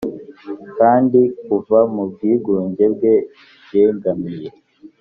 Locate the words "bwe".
2.93-3.15